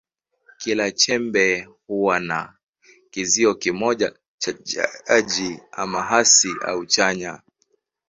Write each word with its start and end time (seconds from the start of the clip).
Kila 0.57 0.91
chembe 0.91 1.67
huwa 1.87 2.19
na 2.19 2.53
kizio 3.11 3.55
kimoja 3.55 4.13
cha 4.37 4.53
chaji, 4.53 5.59
ama 5.71 6.03
hasi 6.03 6.49
au 6.65 6.85
chanya. 6.85 7.41